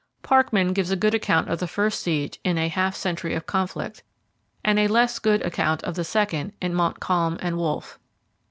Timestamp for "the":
1.59-1.67, 5.93-6.03